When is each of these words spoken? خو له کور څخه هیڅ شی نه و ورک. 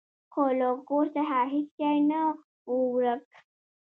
خو 0.31 0.43
له 0.59 0.69
کور 0.89 1.05
څخه 1.15 1.37
هیڅ 1.53 1.69
شی 1.79 1.95
نه 2.09 2.21
و 2.69 2.73
ورک. 2.95 3.27